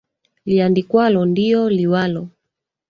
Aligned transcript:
Liandikwalo 0.47 1.21
ndiyo 1.31 1.61
liwalo 1.77 2.23